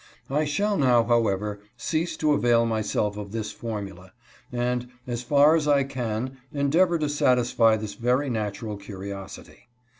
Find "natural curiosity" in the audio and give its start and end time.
8.27-9.69